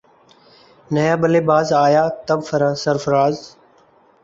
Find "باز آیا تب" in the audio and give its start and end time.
1.49-2.39